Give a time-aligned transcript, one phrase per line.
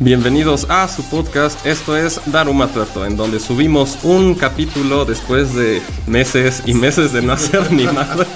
[0.00, 5.82] Bienvenidos a su podcast, esto es Daruma Tuerto, en donde subimos un capítulo después de
[6.06, 8.28] meses y meses de no hacer ni madre.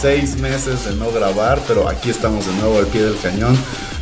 [0.00, 3.54] Seis meses de no grabar, pero aquí estamos de nuevo al pie del cañón,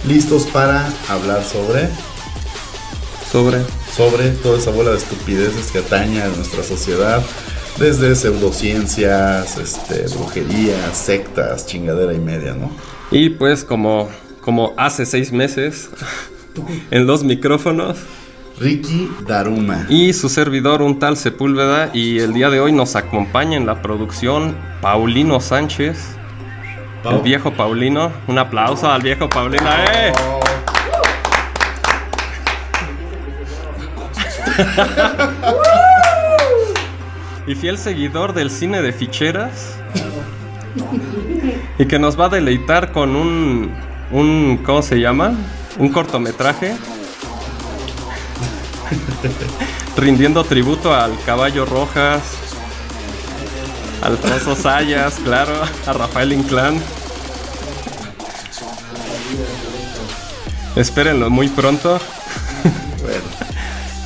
[0.07, 1.89] listos para hablar sobre...
[3.33, 3.63] Sobre...
[3.93, 7.21] Sobre toda esa bola de estupideces que atañe a nuestra sociedad,
[7.81, 12.71] desde pseudociencias, este, brujerías, sectas, chingadera y media, ¿no?
[13.11, 14.09] Y pues como,
[14.41, 15.89] como hace seis meses
[16.91, 17.99] en los micrófonos.
[18.61, 19.87] Ricky Daruma.
[19.89, 21.91] Y su servidor, un tal Sepúlveda.
[21.95, 26.17] Y el día de hoy nos acompaña en la producción Paulino Sánchez.
[27.05, 28.11] El viejo Paulino.
[28.27, 29.65] Un aplauso al viejo Paulino.
[29.95, 30.13] ¡Eh!
[37.47, 39.79] y fiel seguidor del cine de ficheras.
[41.79, 43.73] Y que nos va a deleitar con un.
[44.11, 45.35] un ¿Cómo se llama?
[45.79, 46.77] Un cortometraje
[49.97, 52.23] rindiendo tributo al Caballo Rojas,
[54.03, 55.55] al Alfonso Sayas, claro,
[55.87, 56.81] a Rafael Inclán.
[60.77, 61.99] Espérenlo muy pronto.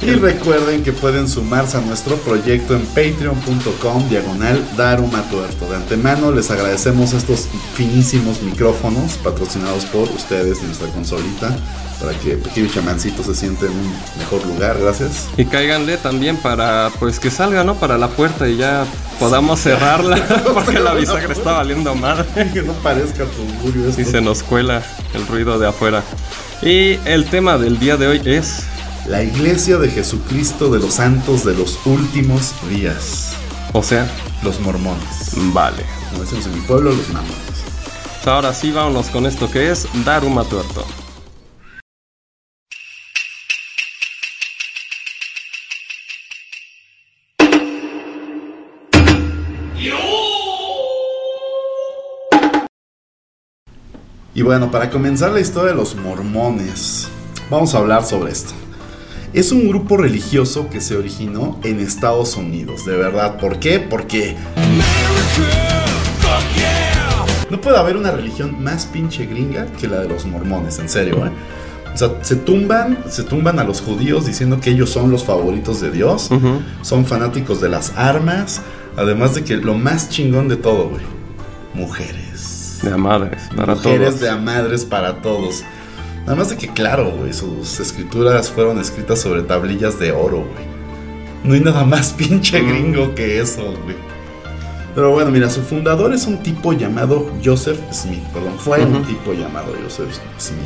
[0.02, 5.68] Y recuerden que pueden sumarse a nuestro proyecto en patreon.com diagonal Daruma Tuerto.
[5.70, 11.56] De antemano les agradecemos estos finísimos micrófonos patrocinados por ustedes y nuestra consolita
[12.00, 15.28] para que Pequeño Chamancito se siente en un mejor lugar, gracias.
[15.36, 17.76] Y cáiganle también para pues que salga, ¿no?
[17.76, 18.84] Para la puerta y ya
[19.20, 20.16] podamos cerrarla
[20.52, 22.26] porque la bisagra está valiendo madre.
[22.52, 24.00] que no parezca tu esto.
[24.00, 24.82] Y se nos cuela
[25.14, 26.02] el ruido de afuera.
[26.60, 28.64] Y el tema del día de hoy es
[29.06, 33.36] la iglesia de Jesucristo de los santos de los últimos días.
[33.72, 34.08] O sea,
[34.42, 35.32] los mormones.
[35.52, 35.84] Vale.
[36.10, 37.36] Como decimos en mi pueblo, los mormones.
[38.24, 40.84] Ahora sí, vámonos con esto que es Daruma Tuerto.
[54.34, 57.06] Y bueno, para comenzar la historia de los mormones,
[57.50, 58.54] vamos a hablar sobre esto.
[59.32, 63.38] Es un grupo religioso que se originó en Estados Unidos, de verdad.
[63.38, 63.80] ¿Por qué?
[63.80, 64.36] Porque...
[67.48, 71.26] No puede haber una religión más pinche gringa que la de los mormones, en serio,
[71.26, 71.30] ¿eh?
[71.94, 75.80] O sea, se tumban, se tumban a los judíos diciendo que ellos son los favoritos
[75.80, 76.28] de Dios,
[76.82, 78.60] son fanáticos de las armas,
[78.96, 81.02] además de que lo más chingón de todo, güey,
[81.74, 82.80] mujeres.
[82.82, 85.62] De a madres, para mujeres de a madres para todos.
[86.22, 90.72] Nada más de que, claro, güey, sus escrituras fueron escritas sobre tablillas de oro, güey.
[91.42, 93.96] No hay nada más pinche gringo que eso, güey.
[94.94, 99.32] Pero bueno, mira, su fundador es un tipo llamado Joseph Smith, perdón, fue un tipo
[99.32, 100.58] llamado Joseph Smith,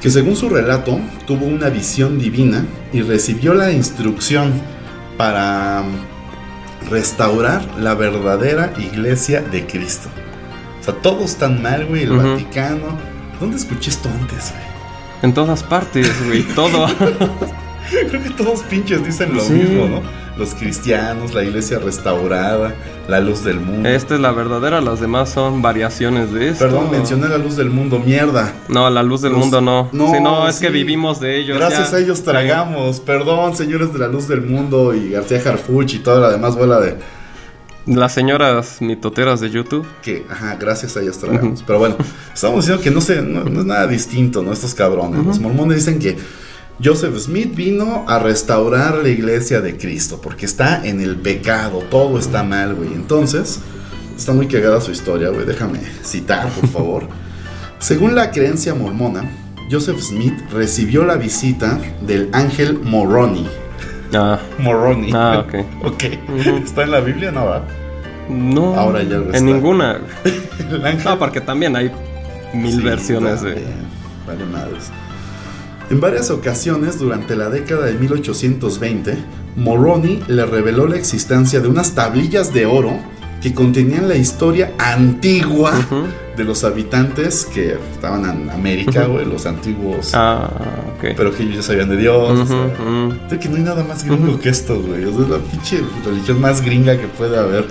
[0.00, 4.52] que según su relato tuvo una visión divina y recibió la instrucción
[5.16, 10.08] para um, restaurar la verdadera iglesia de Cristo.
[10.80, 14.74] O sea, todos están mal, güey, el Vaticano ¿Dónde escuché esto antes, güey?
[15.22, 16.86] En todas partes, güey, todo.
[18.08, 20.02] Creo que todos pinches dicen lo mismo, ¿no?
[20.36, 22.74] Los cristianos, la iglesia restaurada,
[23.08, 23.88] la luz del mundo.
[23.88, 26.64] Esta es la verdadera, las demás son variaciones de esto.
[26.64, 28.52] Perdón, mencioné la luz del mundo, mierda.
[28.68, 29.88] No, la luz del mundo no.
[29.92, 31.56] No, si no es que vivimos de ellos.
[31.56, 33.00] Gracias a ellos tragamos.
[33.00, 36.80] Perdón, señores de la luz del mundo y García Harfuch y toda la demás bola
[36.80, 36.96] de
[37.86, 39.86] las señoras mitoteras de YouTube.
[40.02, 41.62] Que, ajá, gracias a ellas tragamos.
[41.66, 41.96] Pero bueno,
[42.32, 44.52] estamos diciendo que no, sé, no, es nada distinto, ¿no?
[44.52, 45.24] Estos cabrones.
[45.24, 46.16] Los mormones dicen que
[46.82, 52.18] Joseph Smith vino a restaurar la iglesia de Cristo, porque está en el pecado, todo
[52.18, 52.92] está mal, güey.
[52.94, 53.60] Entonces,
[54.16, 55.44] está muy cagada su historia, güey.
[55.44, 57.08] Déjame citar, por favor.
[57.78, 59.30] Según la creencia mormona,
[59.70, 63.46] Joseph Smith recibió la visita del ángel Moroni
[64.14, 64.38] Ah.
[64.58, 65.10] Moroni.
[65.12, 65.44] Ah,
[65.82, 66.04] ok.
[66.64, 67.30] ¿Está en la Biblia?
[67.30, 67.64] No, ¿verdad?
[68.28, 68.74] No.
[68.74, 69.98] Ahora ya lo En ninguna.
[71.04, 71.90] No, porque también hay
[72.52, 73.62] mil versiones de.
[74.26, 74.90] Vale madres.
[75.90, 79.18] En varias ocasiones durante la década de 1820,
[79.56, 82.98] Moroni le reveló la existencia de unas tablillas de oro
[83.44, 85.74] que contenían la historia antigua
[86.34, 90.12] de los habitantes que estaban en América, güey, los antiguos.
[90.14, 90.48] Ah,
[90.96, 91.12] ok.
[91.14, 92.48] Pero que ellos ya sabían de Dios.
[93.38, 95.02] que no hay nada más gringo que esto, güey.
[95.02, 97.66] es la pinche religión más gringa que puede haber.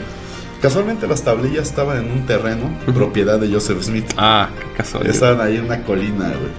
[0.61, 4.05] Casualmente las tablillas estaban en un terreno, propiedad de Joseph Smith.
[4.15, 5.11] Ah, qué casualidad.
[5.11, 6.51] Estaban ahí en una colina, güey.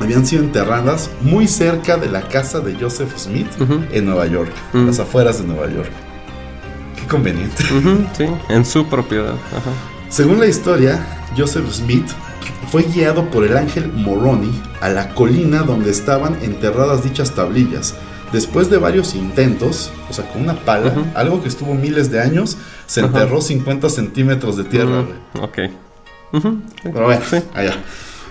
[0.00, 3.46] Habían sido enterradas muy cerca de la casa de Joseph Smith
[3.92, 5.92] en Nueva York, las afueras de Nueva York
[7.10, 7.64] conveniente.
[8.16, 9.34] sí, en su propiedad.
[10.08, 11.04] Según la historia,
[11.36, 12.06] Joseph Smith
[12.70, 14.50] fue guiado por el ángel Moroni
[14.80, 17.94] a la colina donde estaban enterradas dichas tablillas.
[18.32, 22.56] Después de varios intentos, o sea, con una pala, algo que estuvo miles de años,
[22.86, 25.04] se enterró 50 centímetros de tierra.
[25.40, 25.58] ok.
[26.82, 27.36] Pero bueno, Sí.
[27.54, 27.76] allá.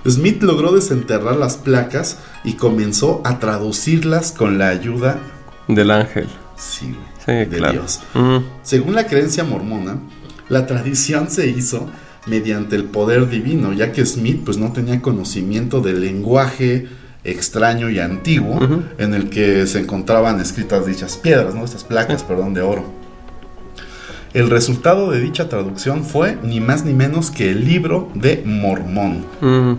[0.07, 5.18] Smith logró desenterrar las placas y comenzó a traducirlas con la ayuda
[5.68, 6.27] Del ángel.
[6.57, 7.74] sí, güey, Sí, de claro.
[7.74, 8.01] Dios.
[8.13, 9.98] Mm, Según la creencia mormona,
[10.50, 11.88] la tradición se hizo
[12.27, 16.88] mediante el poder divino, ya que Smith pues no tenía conocimiento del lenguaje
[17.24, 18.60] extraño y antiguo
[19.00, 21.66] en el que se encontraban escritas dichas piedras, ¿no?
[21.66, 22.86] Estas placas, perdón, de oro.
[24.33, 29.25] El resultado de dicha traducción fue ni más ni menos que el libro de Mormón,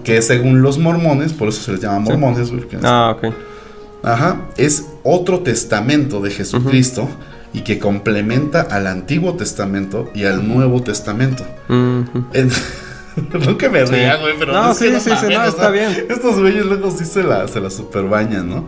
[0.02, 3.34] que según los mormones, por eso se les llama mormones, porque- Ah, ok.
[4.02, 7.08] Ajá, es otro testamento de Jesucristo
[7.56, 11.43] y que complementa al Antiguo Testamento y al Nuevo Testamento.
[11.70, 12.50] En-
[13.47, 16.05] no que me ría, güey, pero No, que sí, sí, sí, no, está bien.
[16.11, 18.67] Estos güeyes luego sí se la, se la superbañan, ¿no?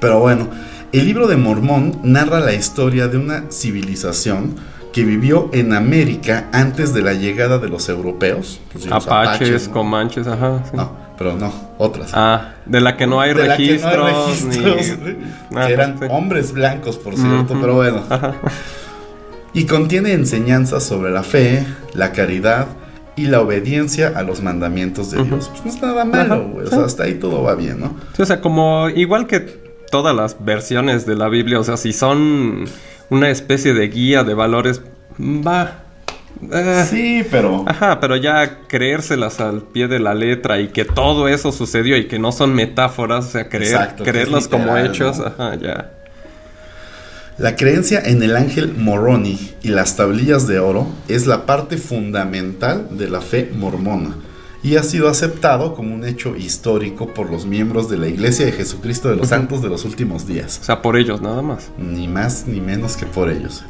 [0.00, 0.48] Pero bueno,
[0.92, 4.54] el libro de Mormón narra la historia de una civilización
[4.92, 8.60] que vivió en América antes de la llegada de los europeos.
[8.70, 9.72] pues los Apaches, ¿no?
[9.72, 10.62] comanches, ajá.
[10.70, 10.76] sí.
[10.76, 12.10] No, pero no, otras.
[12.14, 14.98] Ah, de la que no hay de la que no hay registros, registros,
[15.50, 15.56] ni...
[15.56, 18.02] Ajá, que eran hombres blancos, por cierto, pero bueno.
[18.08, 18.34] Ajá.
[19.52, 21.64] Y contiene enseñanzas sobre la fe,
[21.94, 22.66] la caridad
[23.16, 25.24] y la obediencia a los mandamientos de.
[25.24, 25.48] Dios.
[25.48, 26.66] Pues no es nada malo, güey.
[26.66, 27.96] O sea, hasta ahí todo va bien, ¿no?
[28.14, 29.40] Sí, o sea, como igual que
[29.90, 32.66] todas las versiones de la Biblia, o sea, si son
[33.08, 34.82] una especie de guía de valores,
[35.18, 35.85] va.
[36.52, 37.64] Eh, Sí, pero.
[37.66, 42.08] Ajá, pero ya creérselas al pie de la letra y que todo eso sucedió y
[42.08, 45.26] que no son metáforas, o sea, creer, Exacto, creerlas como hechos, ¿no?
[45.26, 45.92] ajá, ya.
[47.38, 52.96] La creencia en el ángel Moroni y las tablillas de oro es la parte fundamental
[52.96, 54.16] de la fe mormona
[54.62, 58.52] y ha sido aceptado como un hecho histórico por los miembros de la Iglesia de
[58.52, 59.28] Jesucristo de los.
[59.28, 60.58] Santos de los últimos días.
[60.60, 61.70] O sea, por ellos nada más.
[61.78, 63.64] ni más ni menos que por ellos.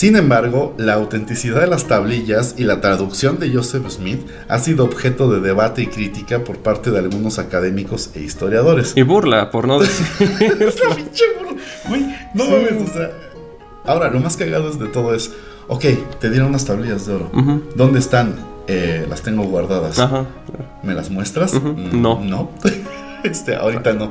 [0.00, 4.84] Sin embargo, la autenticidad de las tablillas y la traducción de Joseph Smith ha sido
[4.86, 8.94] objeto de debate y crítica por parte de algunos académicos e historiadores.
[8.96, 10.06] Y burla, por no decir.
[10.40, 11.62] Es la pinche burla.
[11.86, 12.00] Güey,
[12.32, 12.50] no Sí.
[12.50, 13.10] mames, o sea.
[13.84, 15.32] Ahora, lo más cagado es de todo es,
[15.68, 15.84] ok,
[16.18, 17.30] te dieron unas tablillas de oro.
[17.76, 18.36] ¿Dónde están?
[18.68, 19.98] "Eh, las tengo guardadas.
[19.98, 20.24] Ajá.
[20.82, 21.52] ¿Me las muestras?
[21.52, 22.20] Mm, No.
[22.24, 22.50] No.
[23.22, 24.10] este, ahorita no.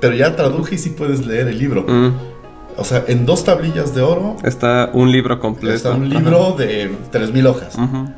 [0.00, 1.82] Pero ya traduje y sí puedes leer el libro.
[1.88, 2.33] Mm,
[2.76, 5.76] O sea, en dos tablillas de oro Está un libro completo.
[5.76, 6.18] está un Ajá.
[6.20, 7.74] libro de 3000 hojas.
[7.76, 8.08] Ujú.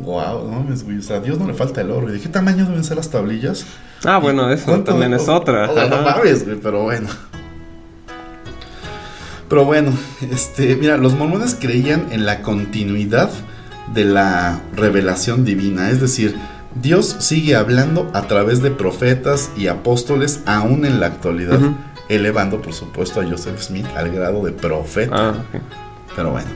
[0.00, 0.98] Wow, no mames, güey.
[0.98, 2.08] O sea, a Dios no le falta el oro.
[2.10, 3.64] ¿Y de qué tamaño deben ser las tablillas?
[4.04, 5.70] Ah, bueno, eso ¿Cuánto- también es otra.
[5.70, 6.16] O sea, no Ajá.
[6.18, 7.08] mames, güey, pero bueno.
[9.48, 9.92] Pero bueno,
[10.30, 13.28] este, mira, los mormones creían en la continuidad
[13.92, 16.36] de la revelación divina, es decir,
[16.80, 21.58] Dios sigue hablando a través de profetas y apóstoles aún en la actualidad.
[22.08, 25.14] Elevando por supuesto a Joseph Smith al grado de profeta.
[25.14, 25.34] Ah.
[26.14, 26.48] Pero bueno.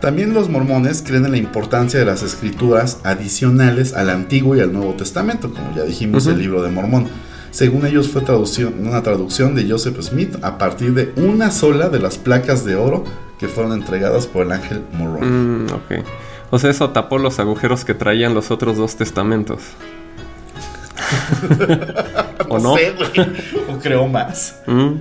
[0.00, 4.70] También los mormones creen en la importancia de las escrituras adicionales al Antiguo y al
[4.72, 6.34] Nuevo Testamento, como ya dijimos, Ujú.
[6.34, 7.06] el libro de Mormón.
[7.50, 12.00] Según ellos fue traducción, una traducción de Joseph Smith a partir de una sola de
[12.00, 13.04] las placas de oro
[13.38, 15.64] que fueron entregadas por el ángel Morón.
[15.64, 16.04] Mm, ok.
[16.50, 19.62] O sea, eso tapó los agujeros que traían los otros dos testamentos.
[22.48, 22.76] ¿O no?
[22.76, 23.10] sé, güey.
[23.74, 24.56] o creo más.
[24.66, 24.94] Mm,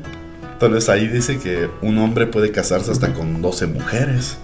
[0.59, 4.37] Tal vez ahí dice que un hombre puede casarse hasta con 12 mujeres.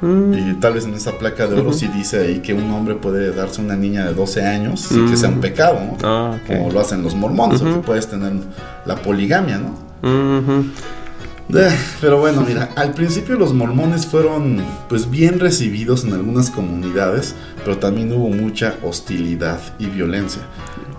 [0.00, 1.78] mm, Y tal vez en esa placa de oro Ujú.
[1.78, 5.16] sí dice ahí que un hombre puede darse una niña de 12 años sin que
[5.16, 5.40] sea un Mm.
[5.40, 5.96] pecado, ¿no?
[6.04, 8.32] Ah, Como lo hacen los mormones, o que puedes tener
[8.84, 9.86] la poligamia, ¿no?
[11.54, 17.34] Eh, Pero bueno, mira, al principio los mormones fueron pues bien recibidos en algunas comunidades,
[17.64, 20.42] pero también hubo mucha hostilidad y violencia.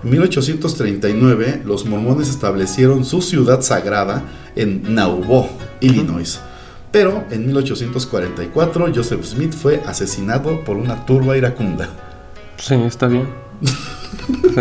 [0.02, 4.22] En 1839 los mormones establecieron su ciudad sagrada
[4.54, 5.48] en Nauvoo,
[5.80, 6.40] Illinois.
[6.90, 11.88] Pero en 1844 Joseph Smith fue asesinado por una turba iracunda.
[12.56, 13.28] Sí, está bien.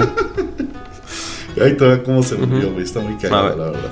[1.62, 2.84] Ahí te cómo se murió, güey.
[2.84, 3.92] Está muy cagado, la verdad.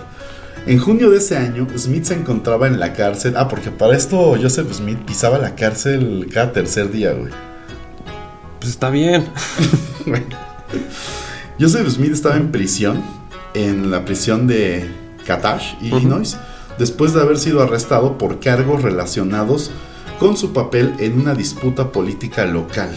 [0.68, 3.36] En junio de ese año, Smith se encontraba en la cárcel.
[3.38, 7.32] Ah, porque para esto Joseph Smith pisaba la cárcel cada tercer día, güey.
[8.60, 9.26] Pues está bien.
[11.58, 13.02] Joseph Smith estaba en prisión,
[13.54, 14.90] en la prisión de
[15.26, 16.36] Katash, Illinois,
[16.78, 19.72] después de haber sido arrestado por cargos relacionados
[20.20, 22.90] con su papel en una disputa política local.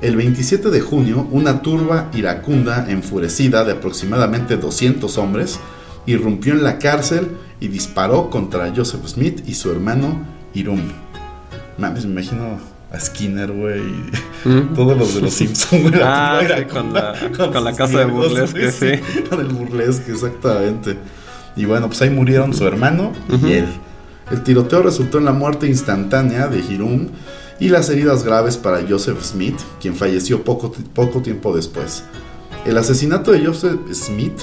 [0.00, 5.60] El 27 de junio, una turba iracunda enfurecida de aproximadamente 200 hombres
[6.06, 10.80] irrumpió en la cárcel y disparó contra Joseph Smith y su hermano Irum.
[11.76, 12.58] Mames, me imagino
[12.92, 13.82] a Skinner, güey.
[14.44, 14.74] Mm.
[14.74, 16.02] Todos los de los Simpsons, güey.
[16.02, 17.14] Ah, sí, con la-
[17.52, 19.22] con la casa de burlesque, sí.
[19.28, 20.96] Con el burlesque, exactamente.
[21.56, 23.12] Y bueno, pues ahí murieron su hermano
[23.44, 23.66] y él.
[24.30, 27.08] El tiroteo resultó en la muerte instantánea de Hirum
[27.58, 32.04] y las heridas graves para Joseph Smith, quien falleció poco, poco tiempo después.
[32.64, 34.38] El asesinato de Joseph Smith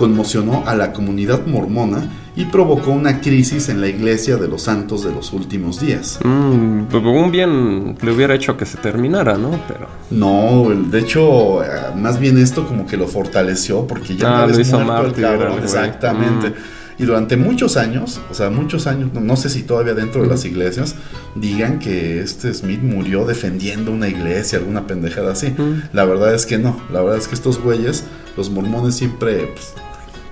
[0.00, 5.04] conmocionó a la comunidad mormona y provocó una crisis en la iglesia de los santos
[5.04, 6.18] de los últimos días.
[6.24, 9.60] Mm, pues, un bien le hubiera hecho que se terminara, ¿no?
[9.68, 9.88] Pero.
[10.10, 14.60] No, de hecho, eh, más bien esto como que lo fortaleció porque ya Ah, vez
[14.60, 16.48] hizo muerto el cabrón, exactamente.
[16.48, 16.54] Mm.
[16.98, 20.28] Y durante muchos años, o sea, muchos años, no, no sé si todavía dentro de
[20.28, 20.94] las iglesias,
[21.34, 25.48] digan que este Smith murió defendiendo una iglesia, alguna pendejada así.
[25.48, 25.90] Mm.
[25.92, 28.04] La verdad es que no, la verdad es que estos güeyes,
[28.38, 29.74] los mormones siempre, pues,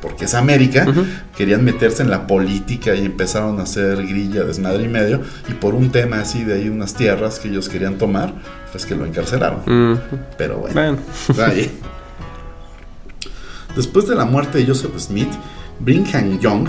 [0.01, 0.87] porque es América,
[1.37, 5.75] querían meterse en la política y empezaron a hacer grilla, desmadre y medio, y por
[5.75, 8.33] un tema así de ahí unas tierras que ellos querían tomar,
[8.71, 10.01] pues que lo encarcelaron.
[10.37, 10.75] Pero bueno.
[10.75, 10.99] bueno.
[11.45, 11.71] Ahí.
[13.75, 15.31] Después de la muerte de Joseph Smith,
[15.81, 16.67] Brigham Young,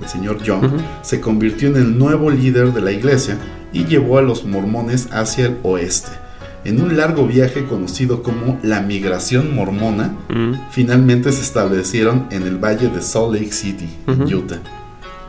[0.00, 3.38] el señor Young, se convirtió en el nuevo líder de la iglesia
[3.72, 6.25] y llevó a los mormones hacia el oeste.
[6.66, 12.56] En un largo viaje conocido como la migración mormona, Mm, finalmente se establecieron en el
[12.58, 14.36] valle de Salt Lake City, en Ujú.
[14.38, 14.58] Utah,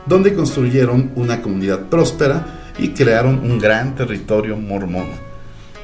[0.05, 5.05] donde construyeron una comunidad próspera y crearon un gran territorio mormón.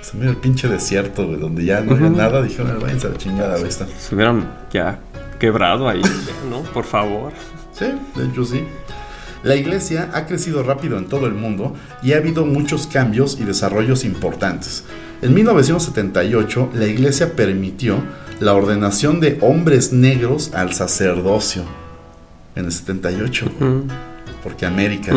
[0.01, 2.17] Se mira el pinche desierto, güey, donde ya no había Ujú.
[2.17, 4.99] nada, dijeron, váyanse a la chingada, güey, se hubieran ya
[5.39, 6.01] quebrado ahí,
[6.49, 6.61] ¿no?
[6.73, 7.31] Por favor.
[7.73, 8.63] Sí, de hecho sí.
[9.43, 13.43] La iglesia ha crecido rápido en todo el mundo y ha habido muchos cambios y
[13.43, 14.85] desarrollos importantes.
[15.21, 17.97] En 1978, la iglesia permitió
[18.39, 21.63] la ordenación de hombres negros al sacerdocio.
[22.55, 23.87] En el 78, güey, Mm,
[24.43, 25.13] porque América.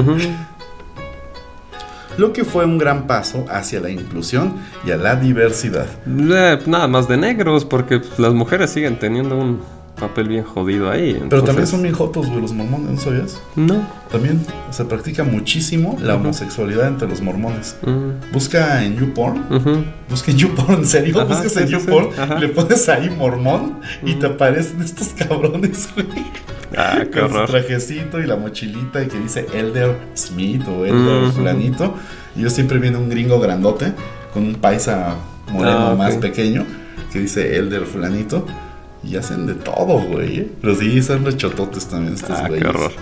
[2.19, 4.55] Lo que fue un gran paso hacia la inclusión
[4.87, 5.87] y a la diversidad.
[6.07, 9.61] Eh, nada más de negros, porque pues, las mujeres siguen teniendo un
[9.99, 11.21] papel bien jodido ahí.
[11.29, 13.41] Pero también son bien jotos, güey, los mormones, ¿no sabías?
[13.57, 13.81] No.
[14.11, 17.77] También se practica muchísimo la homosexualidad entre los mormones.
[17.83, 19.85] Mm, Busca en YouPorn ujú.
[20.11, 21.73] Busca en YouPorn, en serio, Ajá, buscas sí, en sí.
[21.73, 24.19] YouPorn, le pones ahí mormón y Mm.
[24.21, 26.07] te aparecen estos cabrones, güey.
[26.77, 27.49] Ah, qué Con su horror.
[27.51, 31.33] trajecito y la mochilita y que dice Elder Smith o Elder.
[31.33, 31.95] Fulanito.
[32.37, 33.93] Y yo siempre viene un gringo grandote
[34.35, 35.15] con un paisa
[35.53, 36.65] moreno Ah, más pequeño
[37.13, 38.45] que dice Elder Fulanito.
[39.07, 40.41] Y hacen de todo, güey.
[40.41, 40.51] ¿eh?
[40.61, 42.69] Pero sí, son rechototes también estos Ah, qué güeyes.
[42.69, 42.93] horror.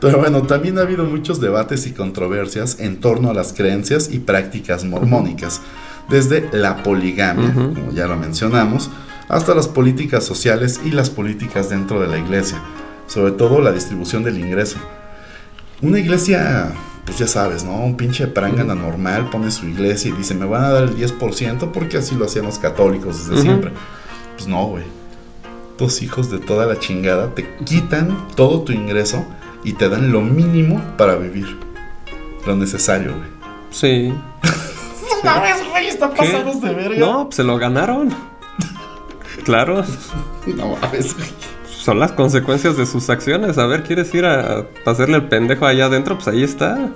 [0.00, 4.18] Pero bueno, también ha habido muchos debates y controversias en torno a las creencias y
[4.20, 5.60] prácticas mormónicas,
[6.08, 7.74] desde la poligamia, Ujú.
[7.74, 8.90] como ya lo mencionamos,
[9.28, 12.60] hasta las políticas sociales y las políticas dentro de la iglesia,
[13.08, 14.78] sobre todo la distribución del ingreso.
[15.82, 16.72] Una iglesia,
[17.04, 17.76] pues ya sabes, ¿no?
[17.84, 21.70] Un pinche prangana normal pone su iglesia y dice, me van a dar el 10%
[21.72, 23.42] porque así lo hacían los católicos desde Ujú.
[23.42, 23.72] siempre.
[24.36, 24.84] Pues no, güey.
[25.78, 29.24] Tus hijos de toda la chingada te quitan todo tu ingreso
[29.64, 31.56] y te dan lo mínimo para vivir.
[32.46, 33.28] Lo necesario, güey.
[33.70, 34.08] Sí.
[34.12, 36.16] No mames, güey, está ¿Qué?
[36.16, 36.98] pasados de verga.
[36.98, 38.12] No, pues se lo ganaron.
[39.44, 39.84] Claro,
[40.46, 41.28] No mames, güey.
[41.68, 43.56] son las consecuencias de sus acciones.
[43.58, 46.16] A ver, ¿quieres ir a hacerle el pendejo allá adentro?
[46.16, 46.90] Pues ahí está.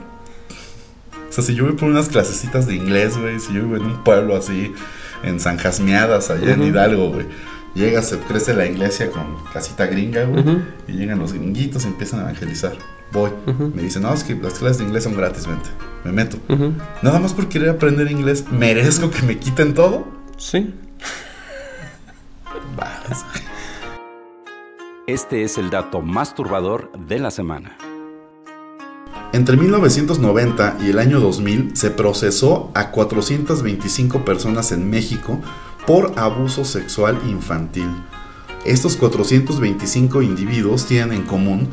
[1.29, 3.85] O sea, si yo voy por unas clasecitas de inglés, güey, si yo vivo en
[3.85, 4.75] un pueblo así,
[5.23, 6.63] en San Jasmeadas, allá en.
[6.65, 7.27] Hidalgo, güey.
[7.75, 10.45] Llega, se crece la iglesia con casita gringa, güey.
[10.89, 12.75] Y llegan los gringuitos y empiezan a evangelizar.
[13.13, 13.31] Voy.
[13.75, 15.71] Me dicen, no, es que las clases de inglés son gratis, vente.
[16.05, 16.37] Me meto.
[17.03, 20.07] Nada más por querer aprender inglés, ¿merezco que me quiten todo?
[20.37, 20.75] Sí.
[25.07, 27.77] Este es el dato más turbador de la semana.
[29.33, 35.41] Entre 1990 y el año 2000 se procesó a 425 personas en México
[35.87, 37.89] por abuso sexual infantil.
[38.65, 41.69] Estos 425 individuos tienen en común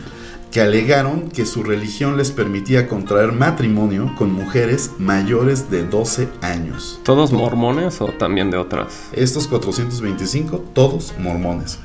[0.52, 7.00] que alegaron que su religión les permitía contraer matrimonio con mujeres mayores de 12 años.
[7.04, 9.10] ¿Todos mormones o también de otras?
[9.12, 11.80] Estos 425, todos mormones.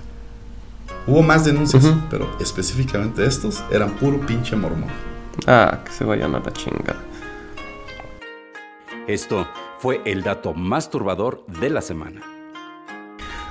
[1.06, 4.88] Hubo más denuncias, pero específicamente estos eran puro pinche mormón.
[5.46, 7.02] Ah, que se vayan a la chingada.
[9.06, 9.46] Esto
[9.84, 12.22] fue el dato más turbador de la semana.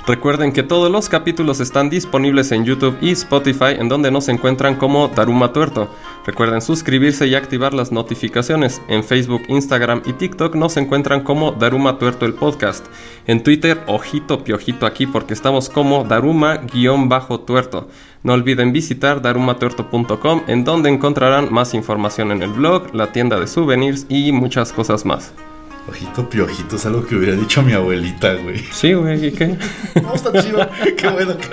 [0.07, 4.75] Recuerden que todos los capítulos están disponibles en YouTube y Spotify, en donde nos encuentran
[4.75, 5.89] como Daruma Tuerto.
[6.25, 8.81] Recuerden suscribirse y activar las notificaciones.
[8.87, 12.83] En Facebook, Instagram y TikTok nos encuentran como Daruma Tuerto el podcast.
[13.27, 17.89] En Twitter, ojito piojito aquí porque estamos como Daruma-tuerto.
[18.23, 23.45] No olviden visitar darumatuerto.com, en donde encontrarán más información en el blog, la tienda de
[23.45, 25.31] souvenirs y muchas cosas más.
[25.87, 28.59] Ojito piojito es algo que hubiera dicho mi abuelita, güey.
[28.71, 29.57] Sí, güey, ¿y qué?
[30.01, 30.67] No, está chido.
[30.97, 31.49] Qué bueno que.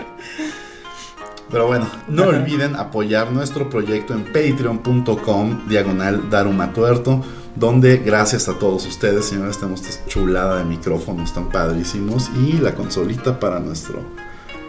[1.50, 7.24] Pero bueno, no olviden apoyar nuestro proyecto en patreon.com diagonal darumatuerto,
[7.56, 12.76] donde gracias a todos ustedes, señores, tenemos esta chulada de micrófonos tan padrísimos y la
[12.76, 14.04] consolita para nuestro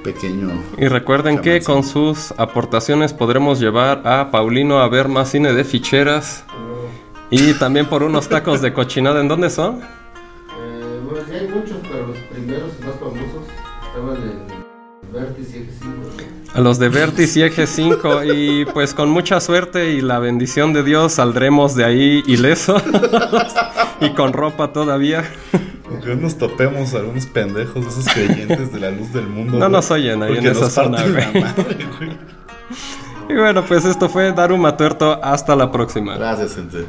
[0.03, 0.49] pequeño...
[0.79, 5.63] Y recuerden que con sus aportaciones podremos llevar a Paulino a ver más cine de
[5.63, 6.45] ficheras
[7.31, 9.21] y también por unos tacos de cochinada.
[9.21, 9.79] ¿En dónde son?
[9.79, 13.47] Eh, bueno, sí hay muchos, pero los primeros y más famosos
[13.87, 16.31] estaban en Vértice y Eje 5.
[16.53, 20.73] A los de Vertis y Eje 5 y pues con mucha suerte y la bendición
[20.73, 22.83] de Dios saldremos de ahí ilesos
[24.01, 25.23] y con ropa todavía.
[25.89, 29.57] Aunque nos topemos a algunos pendejos, esos creyentes de la luz del mundo.
[29.57, 31.47] No nos oyen ahí en porque esa zona, güey.
[33.29, 35.19] Y bueno, pues esto fue Daruma Tuerto.
[35.23, 36.17] Hasta la próxima.
[36.17, 36.85] Gracias, gente.